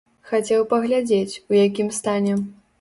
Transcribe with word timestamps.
Хацеў 0.29 0.65
паглядзець, 0.71 1.39
у 1.53 1.59
якім 1.63 1.95
стане. 2.03 2.33